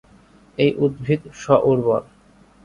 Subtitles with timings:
[0.57, 2.01] এই উদ্ভিদ স্ব-উর্বর।